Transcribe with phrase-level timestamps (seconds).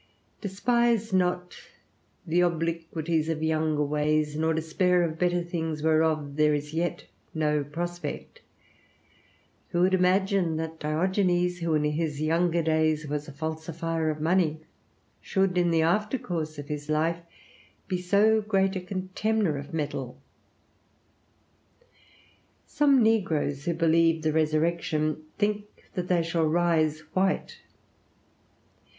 [0.41, 1.57] Despise not
[2.25, 7.63] the obliquities of younger ways, nor despair of better things whereof there is yet no
[7.63, 8.41] prospect.
[9.69, 14.61] Who would imagine that Diogenes, who in his younger days was a falsifier of money,
[15.21, 17.21] should, in the after course of his life,
[17.87, 20.17] be so great a contemner of metal?
[22.65, 27.59] Some negroes, who believe the resurrection, think that they shall rise white.